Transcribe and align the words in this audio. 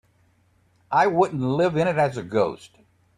I 0.91 1.05
wouldn't 1.05 1.43
live 1.43 1.77
in 1.77 1.87
it 1.87 1.95
as 1.99 2.17
a 2.17 2.23
ghost. 2.23 2.71